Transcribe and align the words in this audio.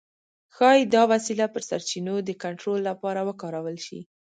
ښايي 0.55 0.83
دا 0.95 1.03
وسیله 1.11 1.45
پر 1.53 1.61
سرچینو 1.69 2.15
د 2.23 2.29
کنټرول 2.43 2.79
لپاره 2.89 3.19
وکارول 3.29 3.77
شي. 3.85 3.99